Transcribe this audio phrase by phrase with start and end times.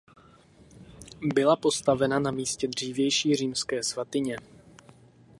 [1.33, 4.37] Byla postavena na místě dřívější římské svatyně.